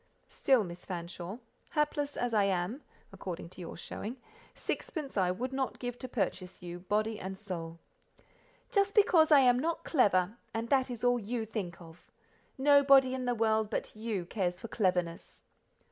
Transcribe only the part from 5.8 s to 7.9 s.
to purchase you, body and soul."